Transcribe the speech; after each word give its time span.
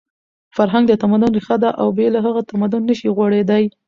فرهنګ 0.55 0.85
د 0.87 0.93
تمدن 1.01 1.31
ریښه 1.37 1.55
ده 1.63 1.69
او 1.81 1.87
بې 1.97 2.07
له 2.15 2.19
هغې 2.25 2.43
تمدن 2.51 2.81
نشي 2.89 3.09
غوړېدی. 3.15 3.63